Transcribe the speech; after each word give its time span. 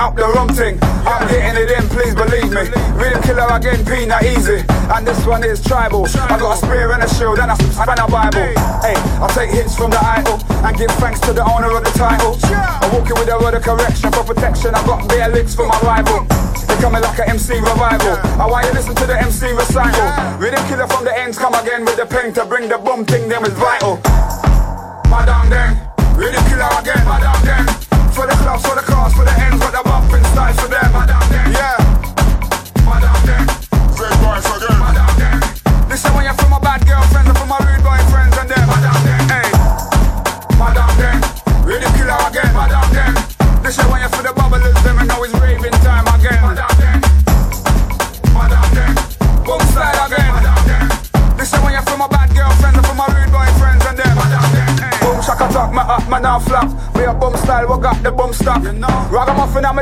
up 0.00 0.16
the 0.16 0.24
rum 0.32 0.48
thing. 0.48 0.80
I'm 1.04 1.28
getting 1.28 1.60
it 1.60 1.70
in, 1.76 1.84
please 1.92 2.14
believe 2.16 2.48
me. 2.48 2.64
Rhythm 2.96 3.20
killer 3.22 3.46
again, 3.52 3.84
peanut 3.84 4.24
easy. 4.24 4.64
And 4.88 5.06
this 5.06 5.20
one 5.26 5.44
is 5.44 5.60
tribal. 5.60 6.08
I 6.08 6.40
got 6.40 6.56
a 6.56 6.56
spear 6.56 6.90
and 6.92 7.04
a 7.04 7.08
shield 7.14 7.38
and 7.38 7.52
a 7.52 7.56
span 7.56 8.00
a 8.00 8.08
Bible. 8.08 8.48
Hey, 8.80 8.96
I 8.96 9.28
take 9.36 9.50
hits 9.50 9.76
from 9.76 9.90
the 9.90 10.00
idol 10.00 10.40
and 10.64 10.72
give 10.76 10.90
thanks 10.96 11.20
to 11.28 11.32
the 11.32 11.44
owner 11.44 11.70
of 11.76 11.84
the 11.84 11.92
title. 11.92 12.32
I'm 12.48 12.90
walking 12.96 13.16
with 13.20 13.28
a 13.28 13.38
word 13.38 13.54
of 13.54 13.62
correction 13.62 14.10
for 14.12 14.24
protection. 14.24 14.74
I 14.74 14.80
got 14.86 15.06
bare 15.06 15.28
licks 15.28 15.54
for 15.54 15.68
my 15.68 15.78
rival. 15.84 16.24
They 16.64 16.76
coming 16.80 17.02
like 17.02 17.18
an 17.20 17.36
MC 17.36 17.60
revival. 17.60 18.16
I 18.40 18.46
want 18.48 18.66
you 18.66 18.72
listen 18.72 18.96
to 18.96 19.06
the 19.06 19.20
MC 19.20 19.52
recital. 19.52 20.08
Rhythm 20.40 20.64
killer 20.66 20.88
from 20.88 21.04
the 21.04 21.12
ends 21.12 21.36
come 21.36 21.52
again 21.52 21.84
with 21.84 21.96
the 21.96 22.06
pen 22.06 22.32
to 22.34 22.46
bring 22.46 22.68
the 22.70 22.78
boom 22.78 23.04
thing. 23.04 23.28
Them 23.28 23.44
is 23.44 23.52
vital. 23.52 24.00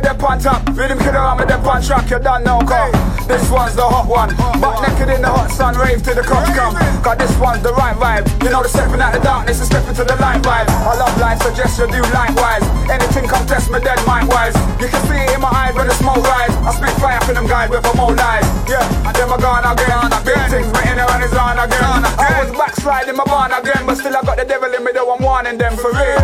Dep 0.08 0.24
on 0.24 0.40
top. 0.40 0.64
Rhythm 0.72 0.96
killer, 1.04 1.20
I'm 1.20 1.36
a 1.36 1.44
dep 1.44 1.60
on 1.68 1.84
track. 1.84 2.08
You 2.08 2.16
done 2.16 2.40
know, 2.40 2.64
cause 2.64 2.96
this 3.28 3.44
one's 3.52 3.76
the 3.76 3.84
hot 3.84 4.08
one. 4.08 4.32
Butt 4.56 4.80
naked 4.80 5.12
in 5.12 5.20
the 5.20 5.28
hot 5.28 5.52
sun, 5.52 5.76
rave 5.76 6.00
till 6.00 6.16
the 6.16 6.24
cops 6.24 6.48
come. 6.56 6.72
Cause 7.04 7.20
this 7.20 7.36
one's 7.36 7.60
the 7.60 7.76
right 7.76 7.92
vibe. 7.92 8.24
You 8.40 8.48
know 8.48 8.64
the 8.64 8.72
stepping 8.72 9.04
out 9.04 9.12
the 9.12 9.20
darkness 9.20 9.60
and 9.60 9.68
stepping 9.68 9.92
to 10.00 10.08
the 10.08 10.16
light 10.16 10.40
vibe. 10.40 10.64
I 10.64 10.96
love 10.96 11.12
life, 11.20 11.44
suggest 11.44 11.76
you 11.76 11.92
do 11.92 12.00
likewise. 12.16 12.64
Anything 12.88 13.28
come 13.28 13.44
test 13.44 13.68
me 13.68 13.84
dead 13.84 14.00
mind 14.08 14.32
wise. 14.32 14.56
You 14.80 14.88
can 14.88 14.96
see 15.12 15.20
it 15.20 15.28
in 15.36 15.44
my 15.44 15.52
eyes 15.52 15.76
when 15.76 15.84
the 15.84 15.92
smoke 16.00 16.24
rise. 16.24 16.56
I 16.56 16.72
spit 16.72 16.96
fire 17.04 17.20
for 17.28 17.36
them 17.36 17.44
guys 17.44 17.68
with 17.68 17.84
a 17.84 17.92
more 17.92 18.16
lies. 18.16 18.48
Yeah, 18.64 18.80
and 19.04 19.12
then 19.12 19.28
I 19.28 19.36
gone 19.36 19.68
again. 19.68 20.08
Big 20.24 20.40
things 20.48 20.72
written 20.72 21.04
around 21.04 21.20
his 21.20 21.36
on 21.36 21.60
again. 21.60 21.84
I 22.16 22.48
was 22.48 22.56
backsliding 22.56 23.12
my 23.12 23.28
barn 23.28 23.52
again, 23.52 23.84
but 23.84 24.00
still 24.00 24.16
I 24.16 24.24
got 24.24 24.40
the 24.40 24.48
devil 24.48 24.72
in 24.72 24.80
me 24.88 24.96
though 24.96 25.12
I'm 25.12 25.20
warning 25.20 25.60
them 25.60 25.76
for 25.76 25.92
real. 25.92 26.16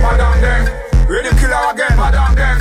Madam 0.00 0.40
them, 0.40 0.64
rhythm 1.04 1.36
killer 1.36 1.68
again. 1.68 1.92
Madam 2.00 2.32
them, 2.32 2.56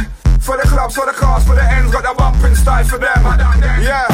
for 0.48 0.56
the 0.56 0.64
clubs, 0.64 0.96
for 0.96 1.06
the 1.06 1.12
cars, 1.12 1.44
for 1.44 1.56
the 1.56 1.72
ends, 1.76 1.92
got 1.92 2.08
the 2.08 2.16
bumping 2.18 2.56
style 2.56 2.86
for 2.86 2.98
them. 2.98 3.20
Yeah. 3.84 4.08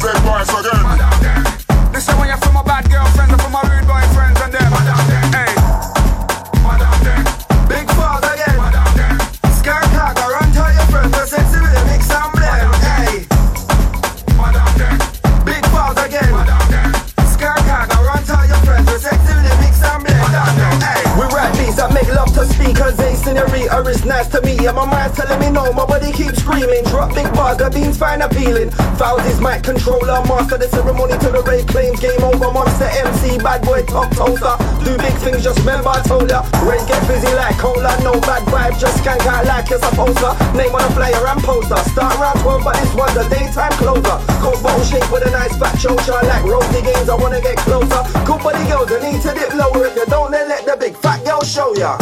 Them, 0.00 0.20
Boys 0.24 0.48
again. 0.60 0.84
This 1.90 2.06
is 2.06 2.14
when 2.16 2.28
you're 2.28 2.36
from 2.36 2.52
my 2.52 2.62
bad 2.62 2.90
girlfriends 2.90 3.32
and 3.32 3.40
from 3.40 3.52
my 3.52 3.62
rude 3.64 3.79
scenery 23.80 23.94
is 23.94 24.04
nice 24.04 24.28
to 24.28 24.40
me. 24.42 24.56
And 24.66 24.76
my 24.76 24.86
mind's 24.86 25.16
telling 25.16 25.40
me 25.40 25.50
no. 25.50 25.72
My 25.72 25.86
body 25.86 26.12
keeps 26.12 26.38
screaming. 26.40 26.84
Drop 26.84 27.14
big 27.14 27.26
the 27.32 27.70
beans 27.72 27.96
fine 27.96 28.22
appealing. 28.22 28.70
Fouls 28.98 29.24
is 29.26 29.40
mic 29.40 29.62
controller. 29.62 30.20
Master 30.28 30.58
the 30.58 30.68
ceremony 30.68 31.16
to 31.18 31.28
the 31.30 31.42
Ray 31.42 31.64
claims. 31.64 32.00
Game 32.00 32.22
over. 32.22 32.50
Monster 32.52 32.90
MC. 33.06 33.38
Bad 33.38 33.62
boy 33.62 33.82
top 33.84 34.10
toaster. 34.12 34.56
Do 34.84 34.96
big 34.98 35.14
things, 35.24 35.42
just 35.42 35.58
remember 35.60 35.88
I 35.88 36.02
told 36.02 36.30
ya. 36.30 36.44
Rain 36.64 36.84
get 36.86 37.00
busy 37.08 37.32
like 37.34 37.56
cola. 37.58 37.92
No 38.02 38.12
bad 38.20 38.44
vibe, 38.48 38.78
just 38.78 39.02
can't 39.04 39.24
out 39.26 39.46
like 39.46 39.68
you're 39.70 39.80
supposed 39.80 40.18
to. 40.18 40.32
Name 40.56 40.74
on 40.74 40.84
a 40.84 40.90
flyer 40.92 41.26
and 41.26 41.42
poster. 41.42 41.80
Start 41.90 42.16
round 42.18 42.40
12, 42.40 42.64
but 42.64 42.76
this 42.76 42.92
one's 42.94 43.16
a 43.16 43.24
daytime 43.28 43.72
closer. 43.80 44.16
Cold 44.40 44.62
bottle 44.62 44.84
shape 44.84 45.08
with 45.12 45.26
a 45.26 45.30
nice 45.30 45.56
fat 45.56 45.76
chocha. 45.76 46.20
Like 46.24 46.44
rosy 46.44 46.82
games, 46.82 47.08
I 47.08 47.14
wanna 47.14 47.40
get 47.40 47.56
closer. 47.58 48.02
Good 48.24 48.40
body 48.42 48.64
girls, 48.68 48.92
I 48.92 48.98
need 49.00 49.20
to 49.22 49.32
dip 49.32 49.52
lower. 49.54 49.86
If 49.86 49.96
you 49.96 50.06
don't, 50.06 50.30
then 50.30 50.48
let 50.48 50.64
the 50.66 50.76
big 50.76 50.96
fat 50.96 51.24
girl 51.24 51.42
show 51.42 51.74
ya. 51.76 51.96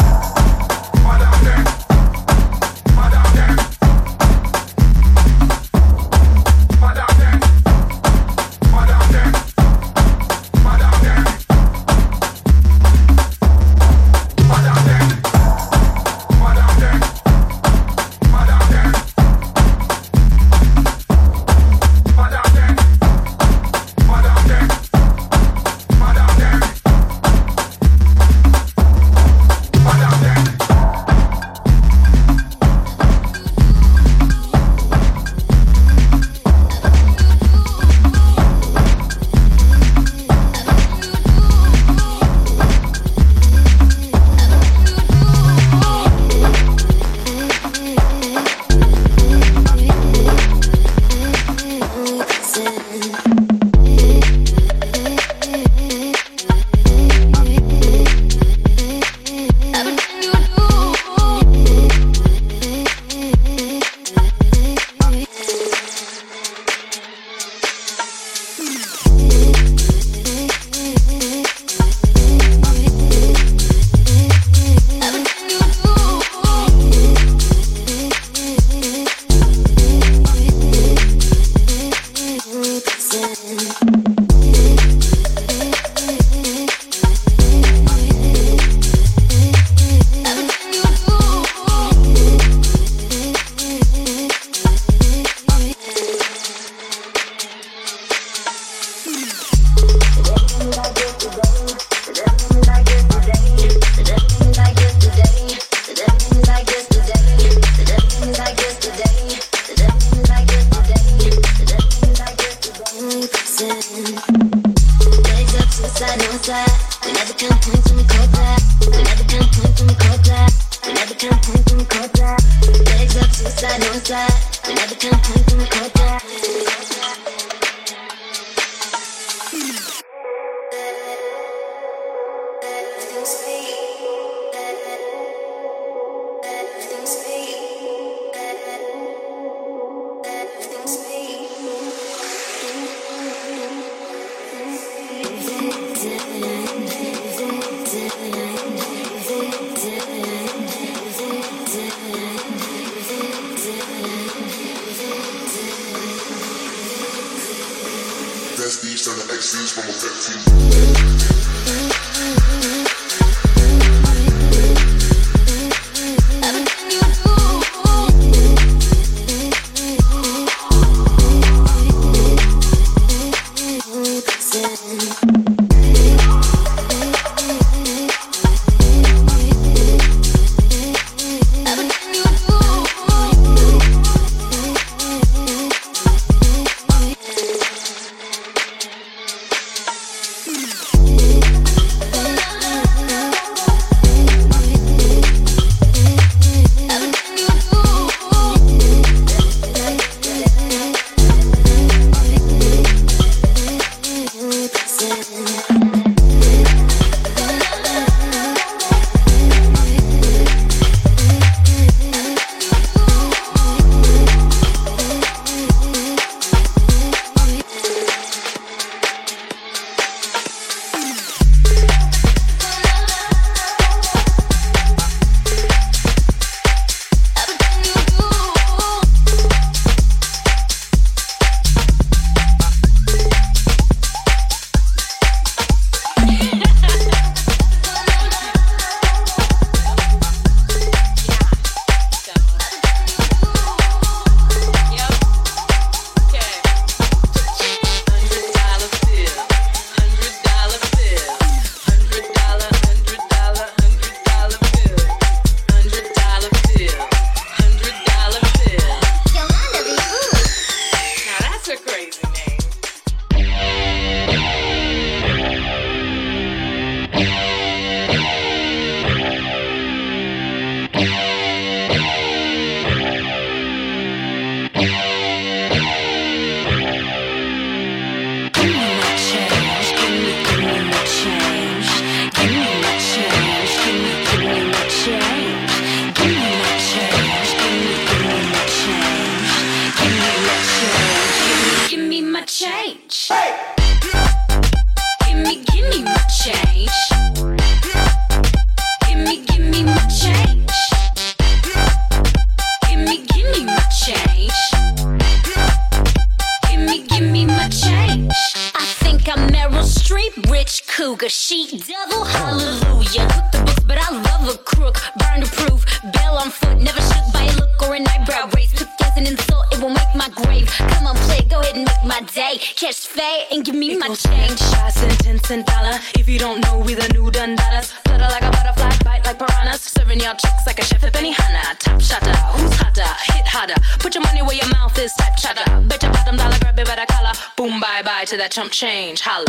Change. 338.68 339.20
Holla. 339.20 339.47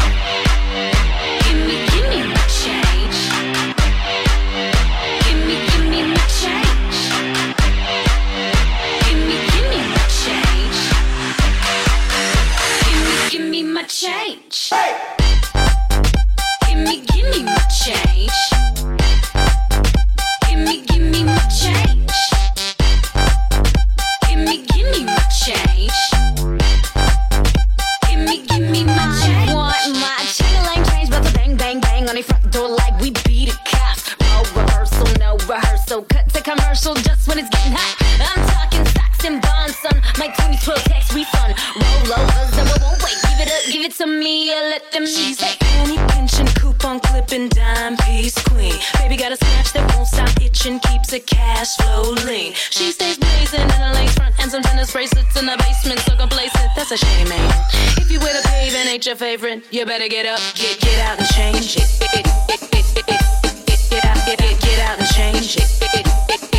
Commercial 36.70 36.94
just 37.02 37.28
when 37.28 37.40
it's 37.40 37.50
getting 37.50 37.74
hot. 37.74 37.96
I'm 38.22 38.42
talking 38.54 38.86
stocks 38.86 39.26
and 39.26 39.42
bonds, 39.42 39.76
son. 39.82 39.98
My 40.22 40.30
2012 40.38 40.84
tax 40.86 41.14
refund. 41.14 41.58
Roll 42.06 42.14
overs, 42.14 42.54
and 42.62 42.68
we 42.70 42.78
won't 42.78 43.02
wait. 43.02 43.18
Give 43.26 43.42
it 43.42 43.50
up, 43.50 43.64
give 43.74 43.84
it 43.90 43.94
to 43.98 44.06
me, 44.06 44.54
or 44.54 44.62
let 44.70 44.92
them 44.92 45.06
She's 45.06 45.42
a 45.42 45.50
penny 45.58 45.98
pinching, 46.14 46.46
coupon 46.62 47.00
clipping, 47.00 47.50
dime 47.50 47.98
piece 48.06 48.38
queen. 48.46 48.78
Baby 49.02 49.18
got 49.18 49.32
a 49.32 49.38
snatch 49.38 49.74
that 49.74 49.90
won't 49.96 50.08
stop 50.08 50.30
itching, 50.42 50.80
keeps 50.82 51.10
the 51.10 51.20
cash 51.20 51.76
flow 51.78 52.14
lean. 52.30 52.54
She 52.54 52.92
stays 52.92 53.18
blazing 53.18 53.66
in 53.66 53.82
a 53.82 53.94
lace 53.94 54.14
front 54.14 54.38
and 54.40 54.52
some 54.52 54.62
tennis 54.62 54.92
bracelets 54.94 55.36
in 55.42 55.46
the 55.48 55.58
basement, 55.58 56.00
so 56.02 56.16
complacent. 56.16 56.70
That's 56.76 56.92
a 56.92 56.98
shame, 56.98 57.30
man. 57.30 57.50
If 57.98 58.12
you 58.12 58.20
wear 58.20 58.34
the 58.34 58.48
pave 58.48 58.76
and 58.76 58.88
ain't 58.90 59.06
your 59.06 59.16
favorite, 59.16 59.66
you 59.72 59.86
better 59.86 60.08
get 60.08 60.28
up, 60.28 60.40
get 60.54 60.80
get 60.80 61.00
out 61.02 61.18
and 61.18 61.28
change 61.34 61.78
it. 61.78 61.90
Get 63.90 64.06
out, 64.06 64.24
get, 64.28 64.38
get, 64.38 64.62
get 64.62 64.80
out 64.86 65.00
and 65.00 65.08
change 65.10 65.58
it. 65.58 66.59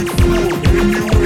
Ele 0.00 1.16
é 1.16 1.19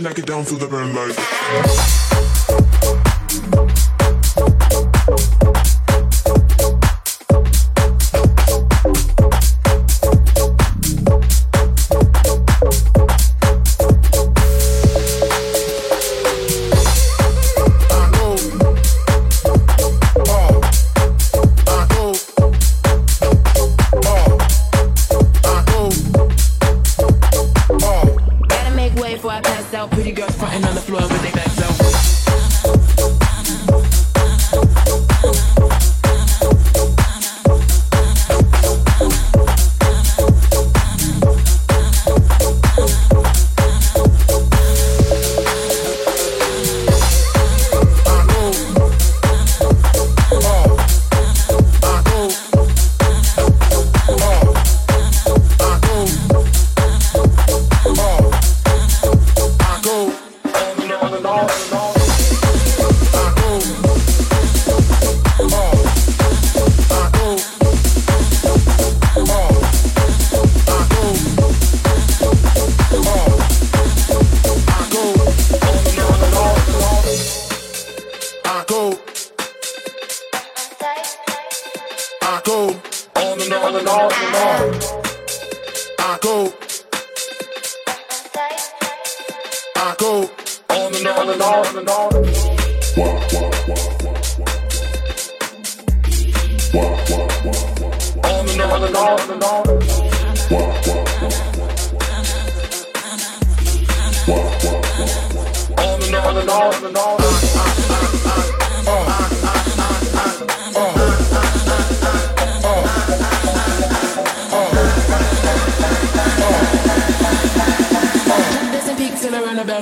Should 0.00 0.08
I 0.08 0.14
get 0.14 0.24
down 0.24 0.44
through 0.44 0.60
the 0.60 0.66
burn 0.66 0.94
light? 0.94 3.09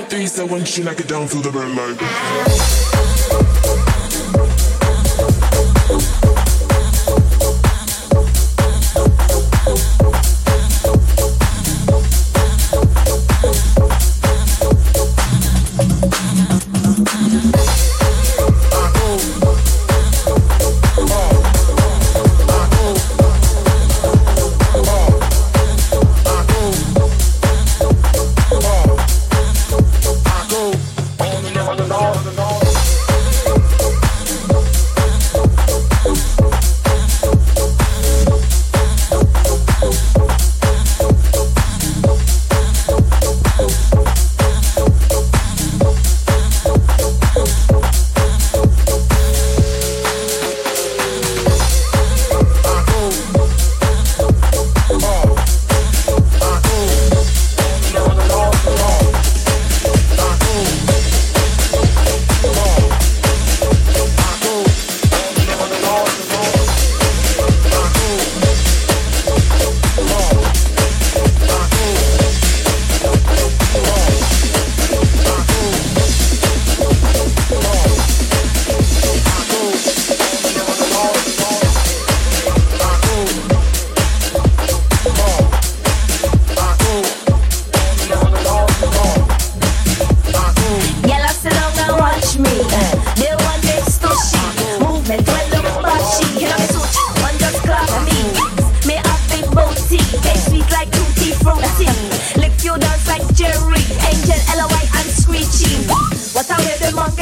three, 0.05 0.27
so 0.27 0.45
once 0.45 0.77
you 0.77 0.83
knock 0.83 0.99
it 0.99 1.07
down, 1.07 1.27
feel 1.27 1.41
the 1.41 1.51
red 1.51 1.75
light. 1.75 2.98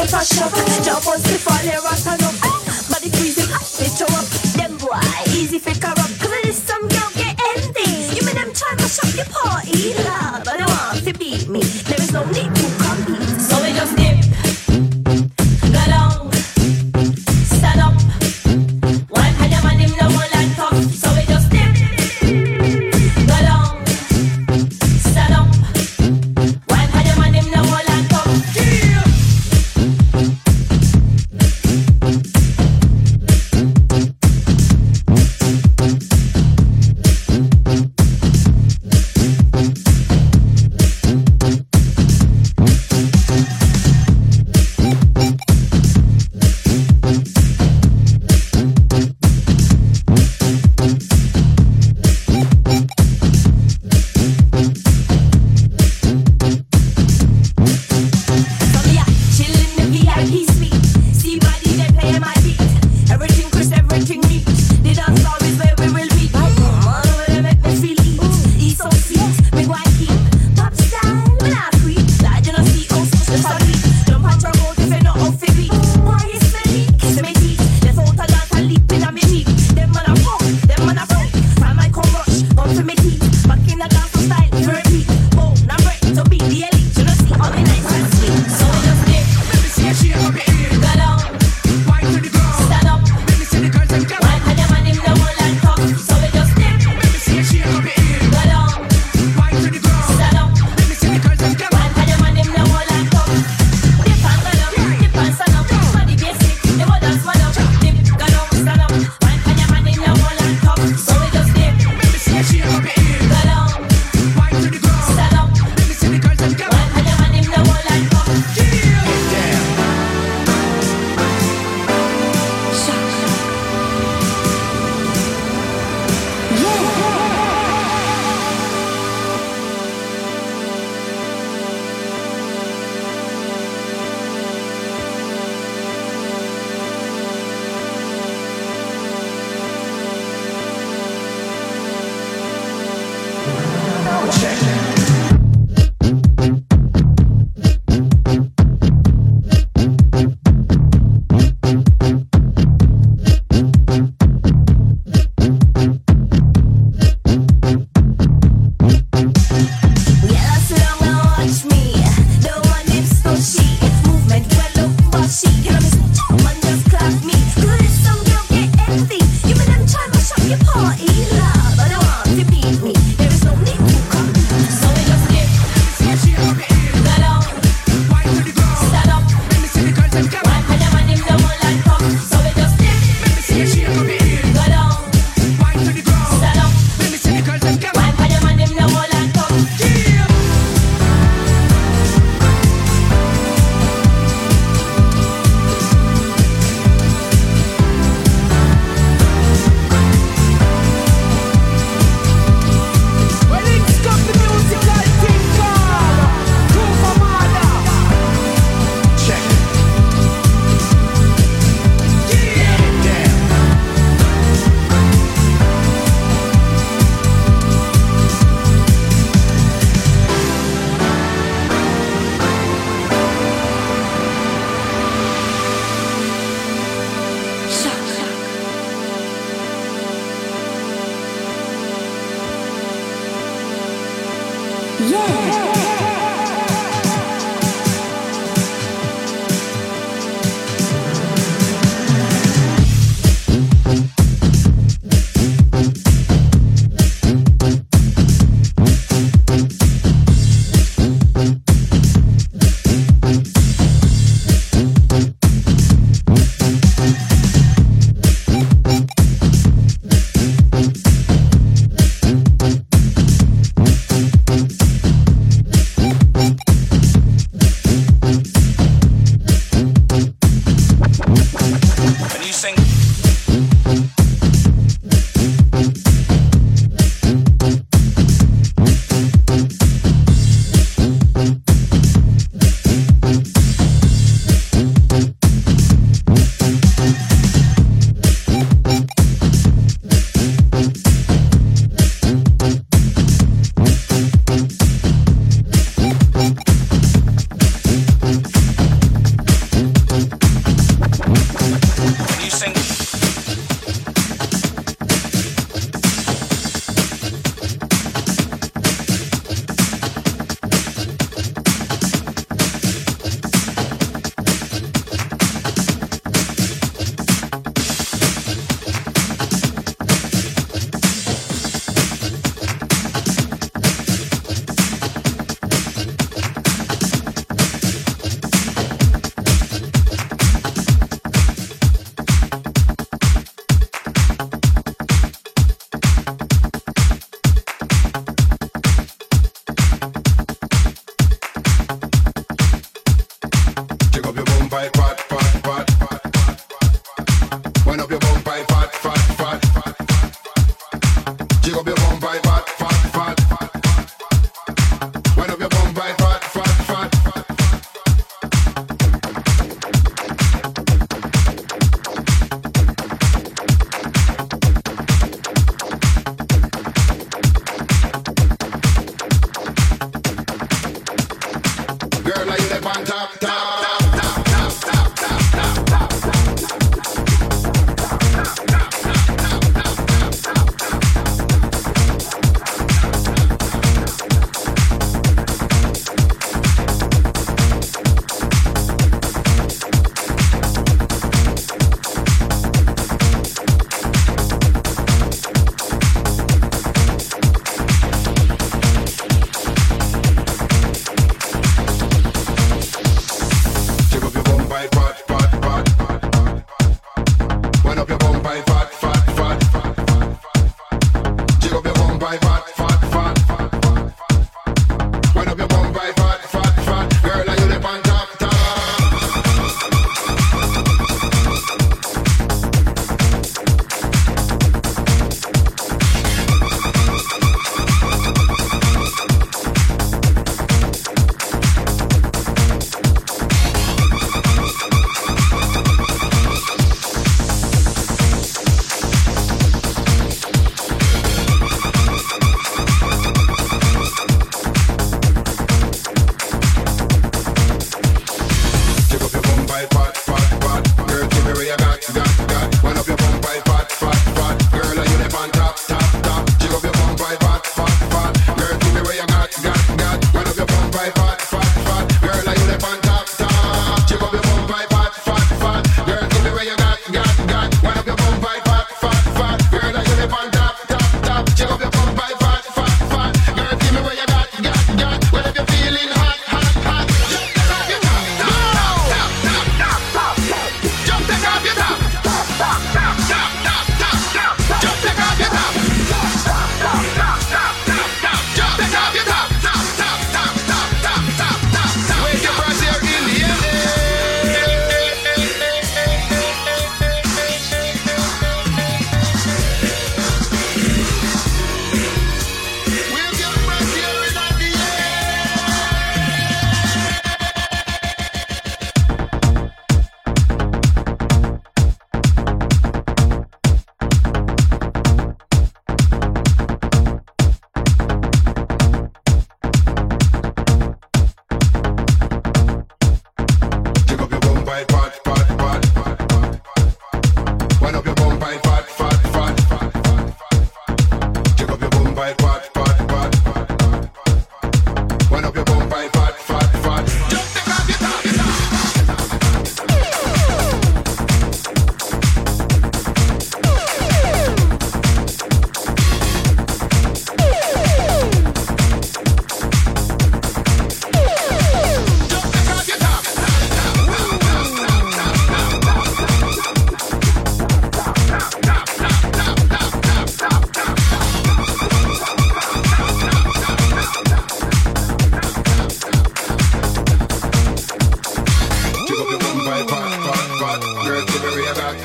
get 0.07 0.21
a 0.21 0.25
shock. 0.25 0.53
Jump 0.83 1.07
on 1.07 1.19
the 1.21 1.37
fall, 1.39 1.57
here 1.57 1.79
I 1.83 1.95
up. 2.23 2.35
Ah, 2.43 2.59
body 2.89 3.09
freezing, 3.09 3.51
me 3.79 3.87
show 3.91 4.07
up. 4.15 4.25
Them 4.55 4.77
boy, 4.77 4.99
easy 5.35 5.59
for 5.59 5.75
corrupt. 5.79 6.19
Cause 6.19 6.31
it 6.31 6.45
is 6.47 6.57
some 6.57 6.87
girl 6.87 7.09
get 7.15 7.35
empty. 7.55 8.15
You 8.15 8.25
mean 8.25 8.35
them 8.35 8.51
trying 8.53 8.77
to 8.77 8.87
shop 8.87 9.11
your 9.15 9.27
party? 9.27 9.93
Nah, 10.03 10.39
but 10.43 10.59
I 10.59 10.65
want 10.65 11.03
to 11.03 11.13
beat 11.13 11.47
me. 11.49 11.61
There 11.61 11.99
is 11.99 12.11
no 12.11 12.23
need 12.31 12.56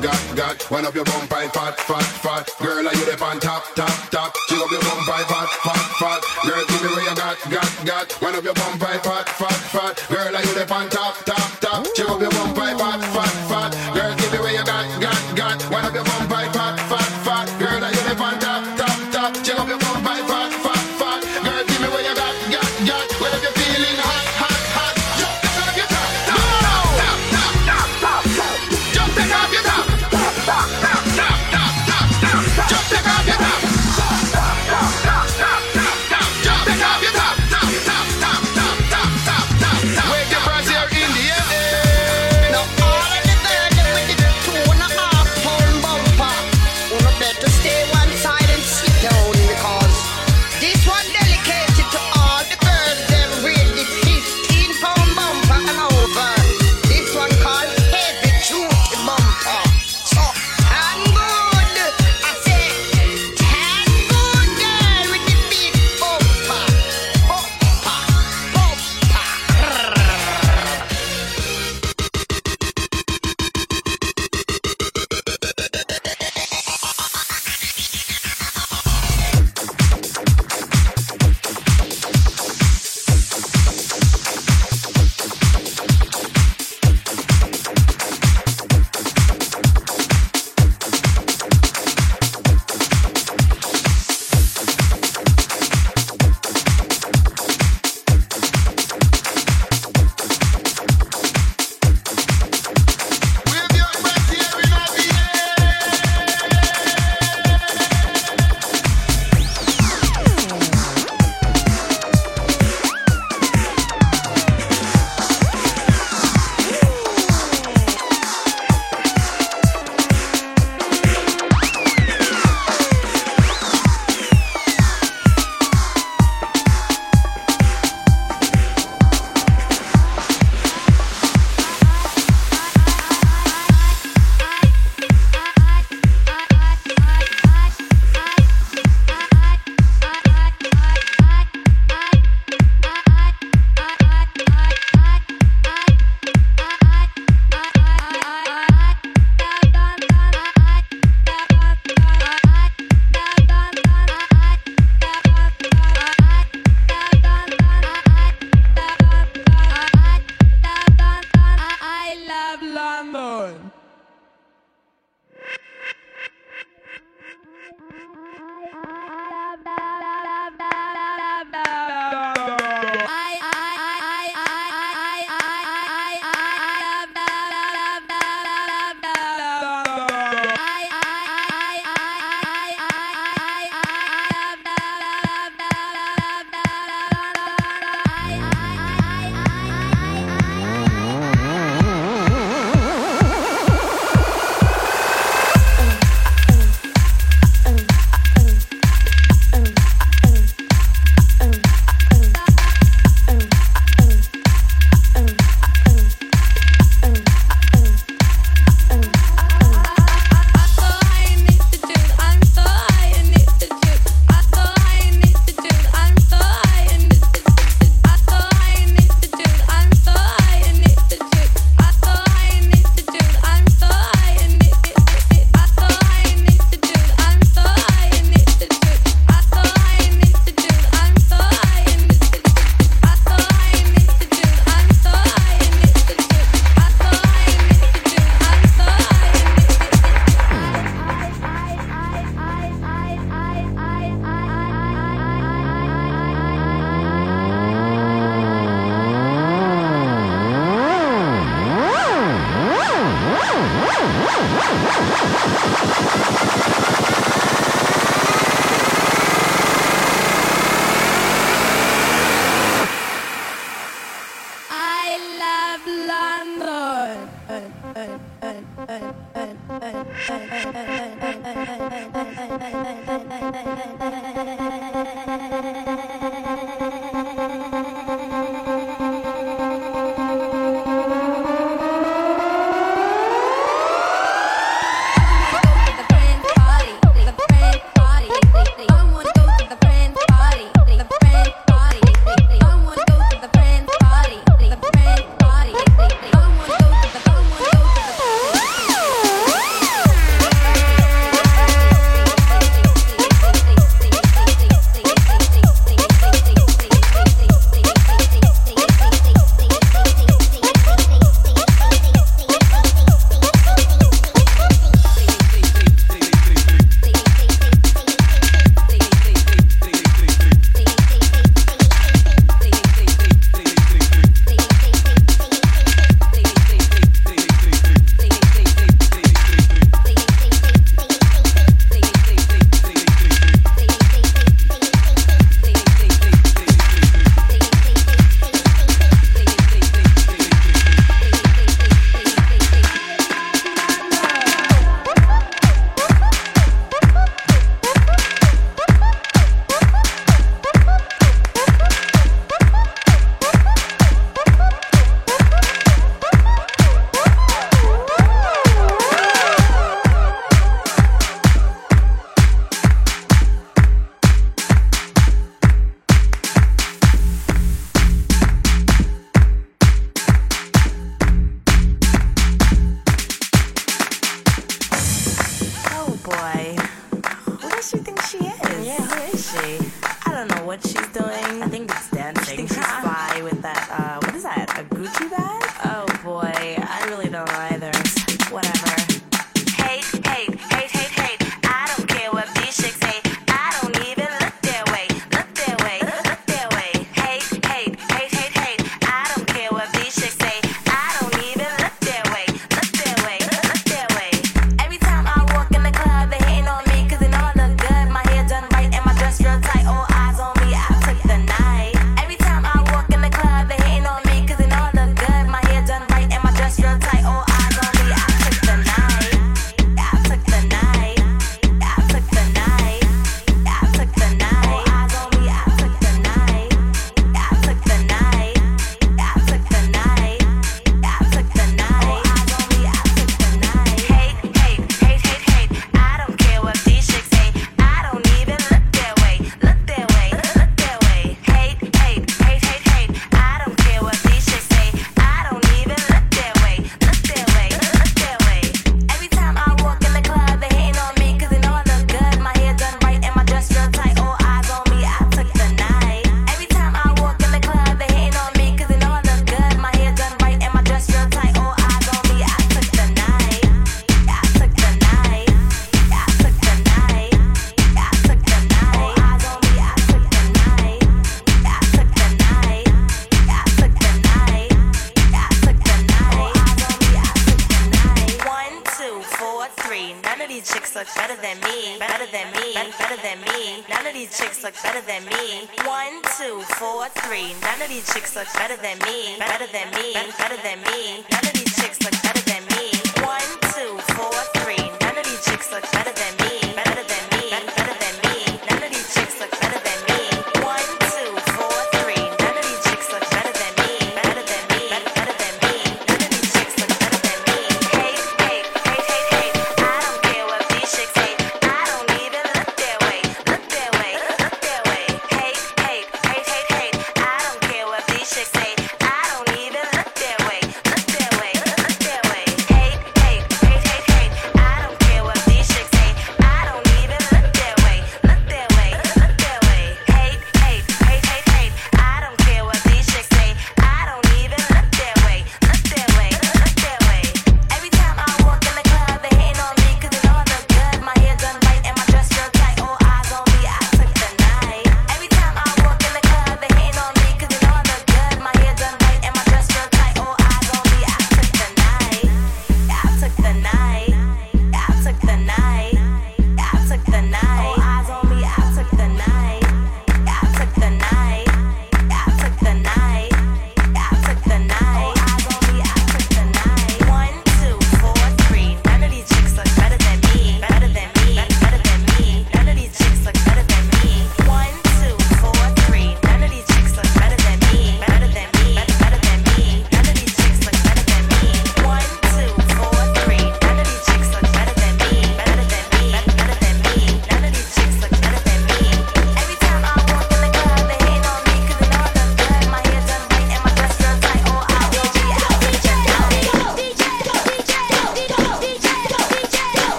got, 0.00 0.36
got. 0.36 0.70
Wind 0.70 0.86
up 0.86 0.94
your 0.94 1.04
bum 1.04 1.26
pipe, 1.28 1.52
fat, 1.52 1.78
fat, 1.78 2.02
fat. 2.22 2.50
Girl, 2.60 2.86
are 2.86 2.94
you 2.94 3.04
the 3.04 3.24
on 3.24 3.40
top, 3.40 3.64
top, 3.74 4.10
top? 4.10 4.34
Jig 4.48 4.58
up 4.58 4.70
your 4.70 4.80
bum 4.82 5.04
pipe, 5.04 5.26
fat, 5.26 5.48
fat, 5.64 5.84
fat. 5.98 6.20
Girl, 6.46 6.64
give 6.66 6.82
me 6.82 6.88
where 6.88 7.04
you 7.08 7.16
got, 7.16 7.36
got, 7.50 7.86
got. 7.86 8.22
Wind 8.22 8.36
up 8.36 8.44
your 8.44 8.54
bum 8.54 8.78
pipe, 8.78 9.02
fat, 9.02 9.28
fat, 9.28 9.60
fat. 9.72 10.06
Girl, 10.08 10.36
are 10.36 10.42
you 10.42 10.54
the 10.54 10.72
on 10.72 10.88
top, 10.88 11.16
top, 11.24 11.60
top? 11.60 11.86
Jig 11.96 12.08
up 12.08 12.20
your 12.20 12.30
bum 12.30 12.54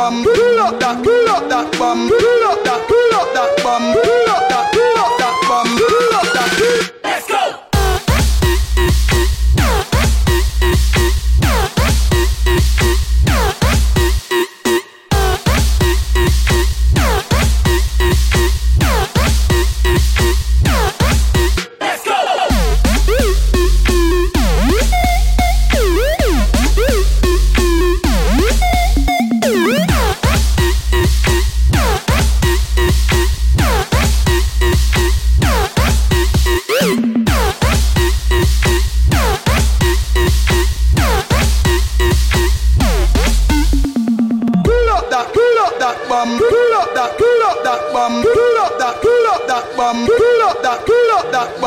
bomb. 0.00 0.29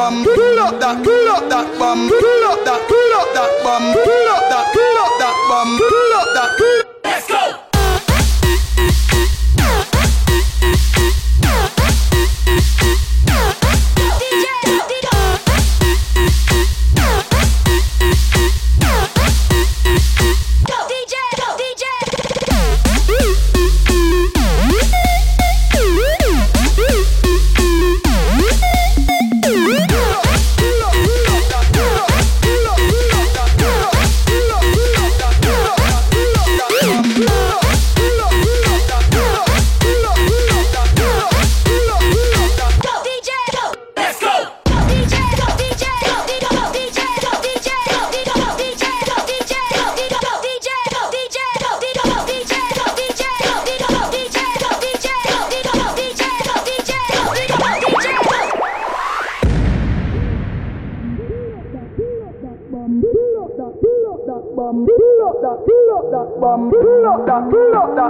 bum, 0.04 0.24
pull 0.26 0.60
up 0.60 0.80
that, 0.82 1.02
pull 1.02 1.30
up 1.30 1.48
that 1.50 1.80
bum, 1.80 2.10
pull 2.10 2.44
up 2.52 2.60
that, 2.66 2.82
pull 2.90 3.14
up 3.16 3.30
that 3.34 3.52
bum, 3.64 3.84
pull 3.94 4.28
up 4.36 4.44
that, 4.52 4.66
pull 4.74 4.98
up 5.00 5.14
that 5.20 5.36
bum, 5.48 5.78
pull 5.80 6.14
up 6.20 6.28
that. 6.36 6.50
pull 6.60 6.80
up 6.84 7.00
that. 7.00 7.04
Let's 7.06 7.28
go. 7.28 7.64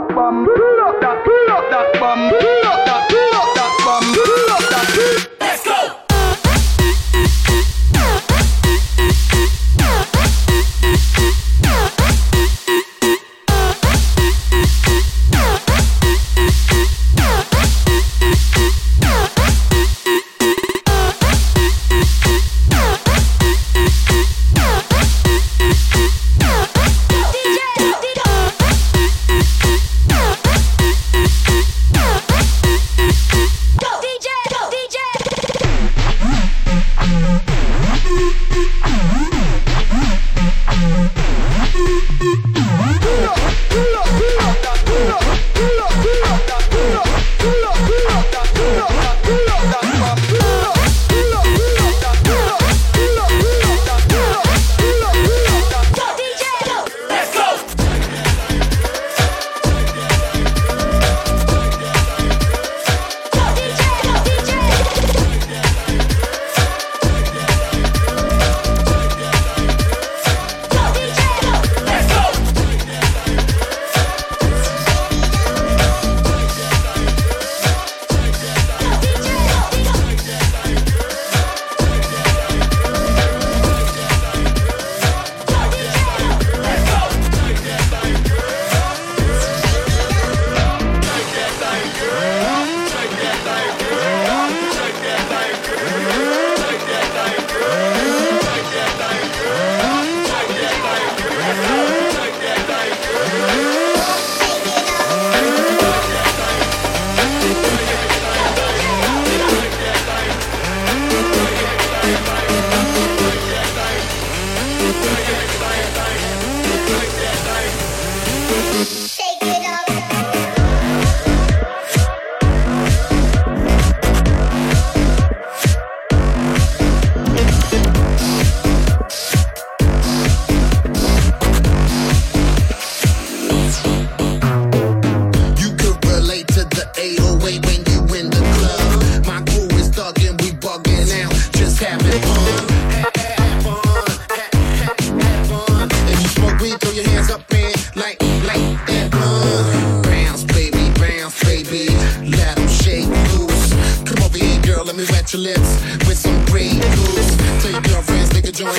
bum. 0.10 0.83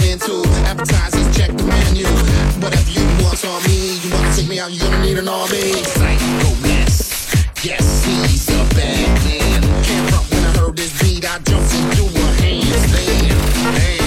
into. 0.05 0.43
Appetizers, 0.67 1.37
check 1.37 1.51
the 1.57 1.65
menu. 1.65 2.07
Whatever 2.61 2.91
you 2.91 3.05
want 3.23 3.45
on 3.45 3.63
me, 3.65 3.99
you 4.03 4.11
wanna 4.11 4.35
take 4.35 4.49
me 4.49 4.61
out, 4.61 4.71
you're 4.71 4.85
gonna 4.85 5.03
need 5.03 5.19
an 5.19 5.29
army. 5.29 5.73
Psycho-ness, 5.99 7.47
yes, 7.63 8.05
he's 8.05 8.49
a 8.51 8.65
bad 8.75 9.09
man. 9.25 9.63
Can't 9.85 10.13
when 10.31 10.45
I 10.45 10.53
heard 10.59 10.77
this 10.77 10.93
beat, 11.01 11.25
I 11.25 11.39
jumped 11.41 11.75
into 11.75 12.05
a 12.05 12.27
handstand. 12.43 13.29
Damn. 13.77 14.04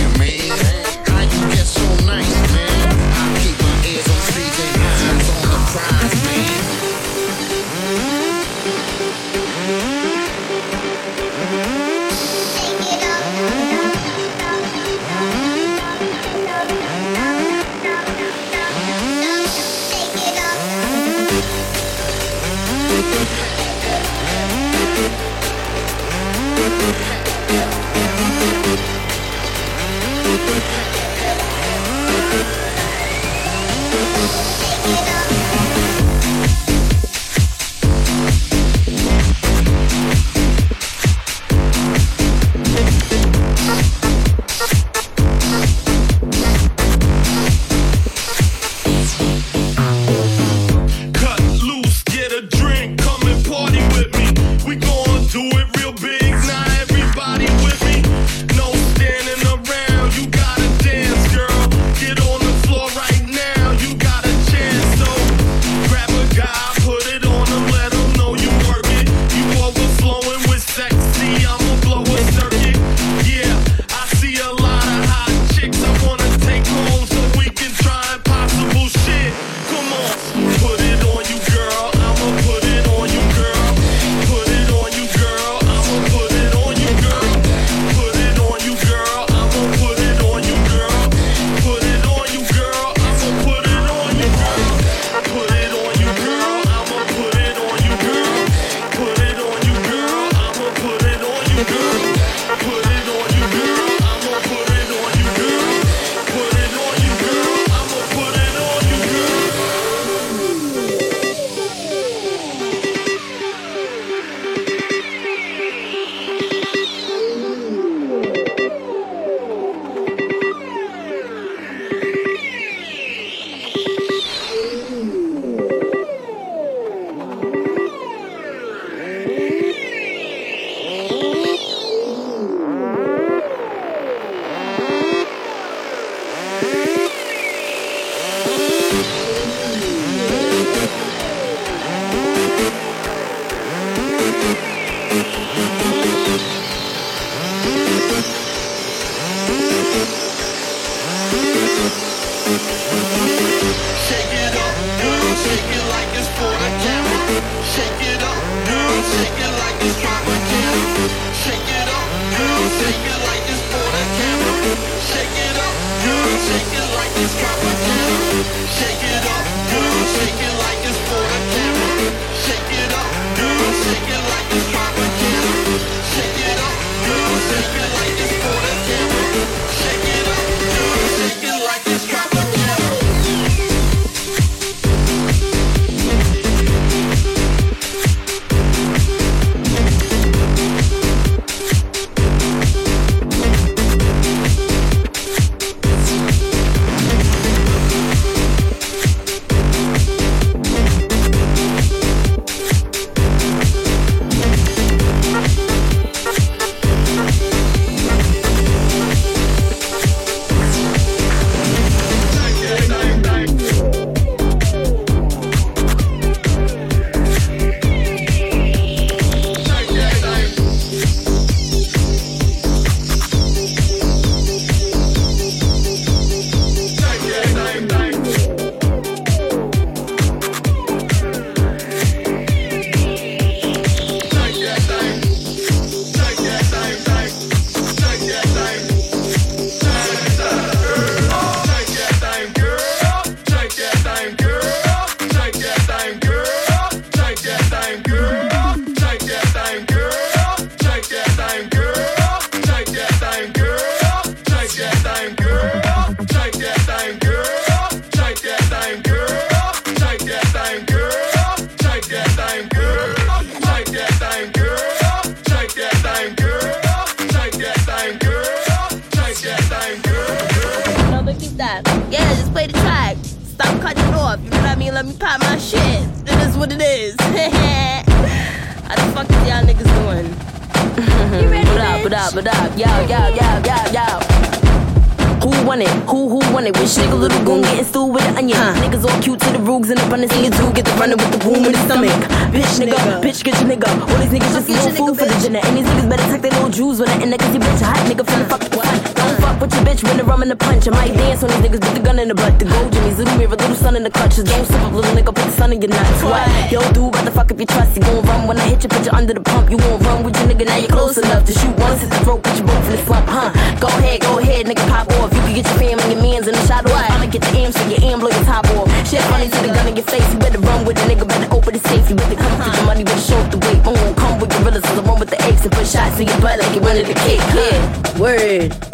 The 302.60 302.66
gold 302.66 302.92
Jimmy's 302.92 303.18
little 303.18 303.38
mirror, 303.38 303.56
little 303.56 303.76
sun 303.76 303.96
in 303.96 304.04
the 304.04 304.10
clutches. 304.10 304.44
Don't 304.44 304.66
slip 304.66 304.82
up, 304.82 304.94
little 304.94 305.14
nigga, 305.14 305.34
put 305.34 305.46
the 305.46 305.52
sun 305.52 305.74
in 305.74 305.82
your 305.82 305.90
nuts. 305.90 306.24
What? 306.24 306.48
Yo, 306.72 306.82
dude, 306.94 307.14
got 307.14 307.26
the 307.26 307.32
fuck 307.32 307.52
if 307.52 307.60
you 307.60 307.66
trust. 307.66 307.96
You 307.96 308.02
gon' 308.02 308.26
run 308.26 308.48
when 308.48 308.58
I 308.58 308.68
hit 308.68 308.84
you, 308.84 308.90
put 308.90 309.06
you 309.06 309.12
under 309.12 309.34
the 309.34 309.42
pump. 309.42 309.70
You 309.70 309.78
won't 309.78 310.04
run 310.04 310.24
with 310.24 310.36
your 310.38 310.48
nigga, 310.50 310.66
now 310.66 310.78
you're 310.78 310.90
close 310.90 311.18
enough 311.18 311.46
to 311.46 311.54
shoot 311.54 311.76
once 311.78 312.02
hit 312.02 312.10
the 312.10 312.20
throat, 312.26 312.44
put 312.44 312.58
you 312.58 312.64
both 312.64 312.86
in 312.90 312.92
the 312.98 313.04
slump, 313.06 313.28
huh? 313.28 313.52
Go 313.80 313.88
ahead, 313.88 314.22
go 314.22 314.40
ahead, 314.40 314.66
nigga, 314.66 314.86
pop 314.90 315.10
off. 315.20 315.34
You 315.34 315.42
can 315.42 315.54
get 315.54 315.66
your 315.66 315.78
fam 315.78 316.00
and 316.00 316.12
your 316.12 316.22
mans 316.22 316.48
in 316.48 316.54
the 316.54 316.66
shot 316.66 316.86
off. 316.90 317.12
I'ma 317.12 317.28
get 317.30 317.42
the 317.42 317.54
amps 317.58 317.78
so 317.78 317.84
your 317.90 318.02
am 318.02 318.20
blow 318.20 318.30
your 318.30 318.46
top 318.46 318.66
off. 318.78 318.88
Shit 319.08 319.22
funny 319.30 319.50
to 319.50 319.60
the 319.62 319.72
gun 319.74 319.88
in 319.88 319.96
your 319.96 320.06
face. 320.06 320.28
You 320.34 320.40
better 320.40 320.60
run 320.60 320.86
with 320.86 320.98
the 320.98 321.06
nigga, 321.06 321.28
better 321.28 321.50
open 321.54 321.74
the 321.74 321.82
safe. 321.88 322.10
You 322.10 322.16
better 322.16 322.36
come 322.36 322.56
for 322.62 322.72
your 322.76 322.86
money, 322.86 323.04
better 323.04 323.22
show 323.22 323.42
the 323.54 323.60
weight. 323.66 323.84
Gonna 323.84 324.14
come 324.16 324.40
with 324.40 324.50
gorillas, 324.52 324.84
so 324.84 324.96
the 324.96 325.04
one 325.04 325.20
with 325.20 325.30
the 325.30 325.40
apes 325.46 325.64
and 325.64 325.72
put 325.72 325.86
shots 325.86 326.20
in 326.20 326.28
your 326.28 326.40
butt 326.42 326.60
like 326.60 326.74
you 326.74 326.82
running 326.82 327.06
the 327.06 327.18
kick. 327.26 327.40
Yeah, 327.54 328.20
word. 328.20 328.87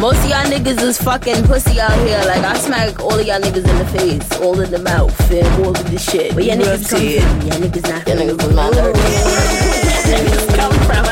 Most 0.00 0.24
of 0.24 0.30
y'all 0.30 0.44
niggas 0.46 0.80
is 0.80 0.96
fucking 0.96 1.44
pussy 1.44 1.78
out 1.78 1.92
here. 2.08 2.18
Like 2.24 2.42
I 2.42 2.56
smack 2.56 3.00
all 3.00 3.18
of 3.18 3.26
y'all 3.26 3.38
niggas 3.38 3.68
in 3.68 3.76
the 3.78 3.84
face, 3.92 4.40
all 4.40 4.58
in 4.58 4.70
the 4.70 4.78
mouth, 4.78 5.12
and 5.30 5.46
all 5.62 5.76
of 5.76 5.90
this 5.90 6.02
shit. 6.10 6.34
But 6.34 6.44
y'all 6.44 6.56
niggas 6.56 6.88
come 6.88 7.04
Rough 7.04 7.20
from, 7.28 7.44
y'all 7.44 7.60
niggas 7.60 7.84
not. 7.84 8.08
Y'all 8.08 8.16
niggas 8.16 8.54
not 8.56 8.72
dirty. 8.72 9.00
niggas 10.08 10.48
come 10.56 10.72
from. 10.88 11.04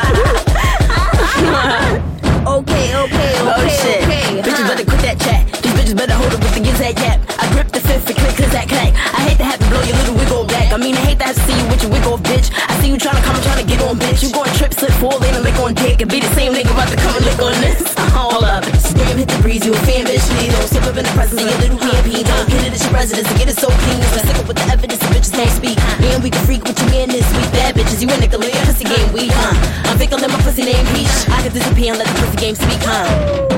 okay, 2.49 2.97
okay, 2.97 2.97
okay, 2.97 3.33
Oh 3.45 3.61
shit. 3.69 4.03
okay. 4.09 4.41
Bitches 4.41 4.57
huh. 4.57 4.69
better 4.73 4.85
quit 4.89 5.03
that 5.05 5.21
chat. 5.21 5.45
These 5.63 5.75
bitches 5.77 5.95
better 5.97 6.15
hold 6.15 6.33
up 6.33 6.41
with 6.41 6.55
the 6.55 6.61
giz 6.65 6.79
that 6.79 6.97
cap. 6.97 7.21
I 7.39 7.45
grip 7.53 7.69
the 7.69 7.81
fifth 7.81 8.09
and 8.09 8.17
click 8.17 8.37
cause 8.41 8.53
that 8.57 8.69
clack. 8.73 8.95
I 8.97 9.21
hate 9.29 9.37
to 9.37 9.45
have 9.45 9.61
to 9.61 9.69
blow 9.69 9.83
your 9.85 9.97
little 10.01 10.17
wig 10.17 10.33
off 10.33 10.49
back. 10.49 10.73
I 10.73 10.79
mean, 10.79 10.95
I 10.97 11.05
hate 11.05 11.19
to 11.21 11.27
have 11.27 11.37
to 11.37 11.43
see 11.45 11.53
you 11.61 11.67
with 11.69 11.83
your 11.85 11.93
wig 11.93 12.07
off, 12.09 12.23
bitch. 12.25 12.49
I 12.57 12.73
see 12.81 12.89
you 12.89 12.97
tryna 12.97 13.21
come 13.21 13.37
and 13.37 13.45
tryna 13.45 13.69
get 13.69 13.83
on, 13.85 14.01
bitch. 14.01 14.23
You 14.25 14.33
going 14.33 14.49
trip, 14.57 14.73
slip, 14.73 14.93
fall 14.97 15.21
in 15.23 15.35
and 15.35 15.45
lick 15.45 15.61
on 15.61 15.75
dick. 15.75 16.01
And 16.01 16.09
be 16.11 16.21
the 16.25 16.33
same 16.33 16.57
nigga 16.57 16.73
about 16.73 16.89
to 16.89 16.97
come 16.97 17.13
and 17.15 17.25
lick 17.29 17.39
on 17.45 17.53
this. 17.61 17.85
Hold 18.17 18.45
up. 18.45 18.78
Hit 19.19 19.27
the 19.27 19.43
breeze, 19.43 19.67
you 19.67 19.75
a 19.75 19.83
fan, 19.83 20.07
bitch. 20.07 20.23
Please 20.39 20.55
don't 20.55 20.71
slip 20.71 20.87
up 20.87 20.95
in 20.95 21.03
the 21.03 21.11
presence 21.11 21.43
of 21.43 21.51
your 21.51 21.59
little 21.59 21.79
PMP. 21.83 22.23
Don't 22.23 22.47
get 22.55 22.63
it, 22.63 22.71
it's 22.71 22.87
your 22.87 22.95
residence. 22.95 23.27
Get 23.35 23.51
it 23.51 23.59
so 23.59 23.67
clean. 23.67 23.99
I'm 23.99 24.15
sick 24.15 24.39
up 24.39 24.47
with 24.47 24.63
the 24.63 24.67
evidence, 24.71 25.03
the 25.03 25.11
bitches 25.11 25.35
can't 25.35 25.51
speak. 25.51 25.75
And 26.07 26.23
we 26.23 26.31
can 26.31 26.39
freak 26.47 26.63
with 26.63 26.79
you 26.79 27.03
in 27.03 27.11
this 27.11 27.27
week. 27.35 27.51
Bad 27.51 27.75
bitches, 27.75 27.99
you 27.99 28.07
a 28.07 28.15
nigga, 28.15 28.39
lick 28.39 28.55
pussy 28.63 28.87
game 28.87 29.11
weak, 29.11 29.35
huh? 29.35 29.91
I'm 29.91 29.99
fickle 29.99 30.23
in 30.23 30.31
my 30.31 30.39
pussy 30.47 30.63
name 30.63 30.87
Peach. 30.95 31.11
I 31.35 31.43
can 31.43 31.51
disappear 31.51 31.91
and 31.91 31.99
let 31.99 32.07
the 32.07 32.15
pussy 32.15 32.39
game 32.39 32.55
speak, 32.55 32.79
huh? 32.87 33.11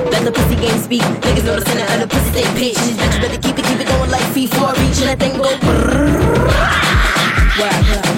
Let 0.08 0.24
the 0.24 0.32
pussy 0.32 0.56
game 0.56 0.80
speak. 0.80 1.04
Niggas 1.28 1.44
know 1.44 1.60
the 1.60 1.66
center 1.68 1.84
of 1.92 2.00
the 2.00 2.08
pussy 2.08 2.40
they 2.40 2.48
pitch. 2.56 2.80
These 2.80 2.96
bitches 2.96 3.20
better 3.20 3.36
keep 3.44 3.60
it, 3.60 3.64
keep 3.68 3.84
it 3.84 3.88
going 3.92 4.08
like 4.08 4.24
feet 4.32 4.48
for 4.56 4.72
reach. 4.80 4.96
And 5.04 5.12
that 5.12 5.20
thing 5.20 5.36
go 5.36 5.44
Word, 7.60 8.09